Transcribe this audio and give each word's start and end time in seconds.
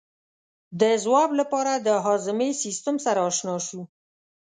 د 0.81 0.83
ځواب 1.03 1.29
لپاره 1.39 1.73
د 1.75 1.87
هاضمې 2.05 2.49
سیستم 2.63 2.95
سره 3.05 3.19
آشنا 3.29 3.55
شو. 3.67 3.81